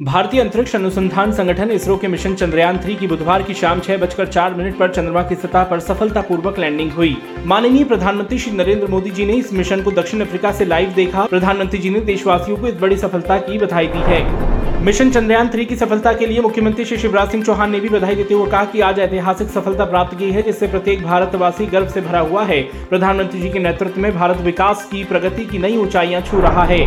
[0.00, 4.26] भारतीय अंतरिक्ष अनुसंधान संगठन इसरो के मिशन चंद्रयान थ्री की बुधवार की शाम छह बजकर
[4.26, 7.16] चार मिनट पर चंद्रमा की सतह पर सफलतापूर्वक लैंडिंग हुई।
[7.46, 11.26] माननीय प्रधानमंत्री श्री नरेंद्र मोदी जी ने इस मिशन को दक्षिण अफ्रीका से लाइव देखा।
[11.26, 15.64] प्रधानमंत्री जी ने देशवासियों को इस बड़ी सफलता की बधाई दी है। मिशन चंद्रयान थ्री
[15.64, 18.64] की सफलता के लिए मुख्यमंत्री श्री शिवराज सिंह चौहान ने भी बधाई देते हुए कहा
[18.64, 22.62] कि आज ऐतिहासिक सफलता प्राप्त की है, जिससे प्रत्येक भारतवासी गर्व से भरा हुआ है।
[22.88, 26.84] प्रधानमंत्री जी के नेतृत्व में भारत विकास की प्रगति की नई ऊंचाइयाँ छू रहा है।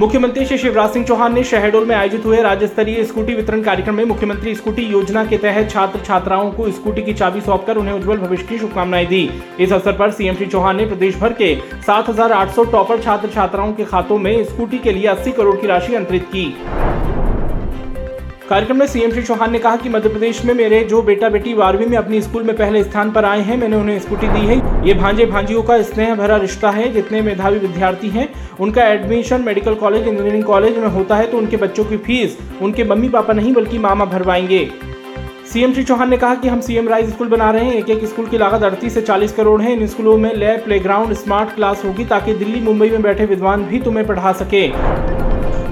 [0.00, 3.94] मुख्यमंत्री श्री शिवराज सिंह चौहान ने शहडोल में आयोजित हुए राज्य स्तरीय स्कूटी वितरण कार्यक्रम
[3.94, 8.16] में मुख्यमंत्री स्कूटी योजना के तहत छात्र छात्राओं को स्कूटी की चाबी सौंपकर उन्हें उज्जवल
[8.16, 9.28] भविष्य की शुभकामनाएँ दी।
[9.60, 11.54] इस अवसर पर सीएम श्री चौहान ने प्रदेश भर के
[11.86, 16.24] 7,800 टॉपर छात्र छात्राओं के खातों में स्कूटी के लिए 80 करोड़ की राशि अंतरित
[16.24, 16.46] की।
[18.50, 21.52] कार्यक्रम में सीएम श्री चौहान ने कहा कि मध्य प्रदेश में मेरे जो बेटा बेटी
[21.54, 24.56] बारहवीं में अपनी स्कूल में पहले स्थान पर आए हैं, मैंने उन्हें स्कूटी दी है।
[24.86, 28.28] ये भांजे भांजियों का स्नेह भरा रिश्ता है, जितने मेधावी विद्यार्थी हैं,
[28.60, 32.84] उनका admission medical college, engineering college में होता है तो उनके बच्चों की फ़ीस उनके
[32.84, 34.68] मम्मी पापा नहीं, बल्कि मामा भरवाएँगे।
[35.52, 38.04] सीएम श्री चौहान ने कहा कि हम सीएम राइज स्कूल बना रहे हैं। एक एक
[38.04, 41.84] स्कूल की लागत अड़तीस से चालीस करोड़ है। इन स्कूलों में लैब, प्लेग्राउंड, स्मार्ट क्लास
[41.84, 44.68] होगी, ताकि दिल्ली मुंबई में बैठे विद्वान भी तुम्हें पढ़ा सके।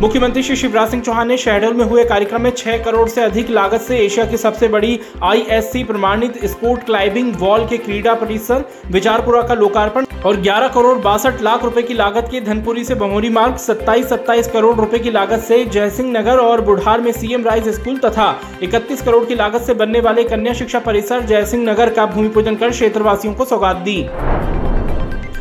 [0.00, 3.48] मुख्यमंत्री श्री शिवराज सिंह चौहान ने शहडोल में हुए कार्यक्रम में छह करोड़ से अधिक
[3.50, 9.42] लागत से एशिया की सबसे बड़ी आईएससी प्रमाणित स्पोर्ट क्लाइंबिंग वॉल के क्रीडा परिसर विचारपुरा
[9.42, 13.56] का लोकार्पण और 11 करोड़ बासठ लाख रुपए की लागत के धनपुरी से बमोरी मार्ग,
[13.56, 17.98] सत्ताईस सत्ताईस करोड़ रुपए की लागत से जयसिंह नगर और बुढ़ार में सीएम राइज स्कूल
[17.98, 22.28] तथा 31 करोड़ की लागत से बनने वाले कन्या शिक्षा परिसर जयसिंह नगर का भूमि
[22.28, 24.02] पूजन कर क्षेत्रवासियों को सौगात दी।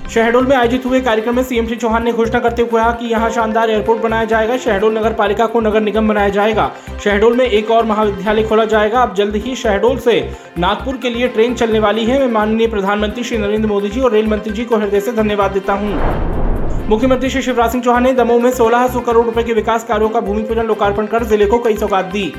[0.09, 3.05] शहडोल में आयोजित हुए कार्यक्रम में सीएम श्री चौहान ने घोषणा करते हुए कहा कि
[3.05, 6.71] यहाँ शानदार एयरपोर्ट बनाया जाएगा, शहडोल नगर पालिका को नगर निगम बनाया जाएगा।
[7.03, 10.19] शहडोल में एक और महाविद्यालय खोला जाएगा। अब जल्द ही शहडोल से
[10.57, 14.11] नागपुर के लिए ट्रेन चलने वाली है। मैं माननीय प्रधानमंत्री श्री नरेंद्र मोदी जी और
[14.11, 18.13] रेल मंत्री जी को हृदय से धन्यवाद देता हूँ। मुख्यमंत्री श्री शिवराज सिंह चौहान ने
[18.13, 21.59] दमोह में सोलह करोड़ रुपए के विकास कार्यों का भूमि पूजन लोकार्पण कर ज़िले को
[21.59, 22.31] कई सौगात दी।